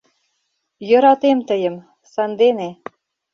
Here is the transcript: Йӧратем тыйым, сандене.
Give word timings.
Йӧратем 0.89 1.39
тыйым, 1.47 1.75
сандене. 2.11 2.69